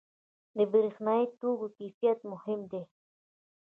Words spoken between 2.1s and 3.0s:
مهم دی.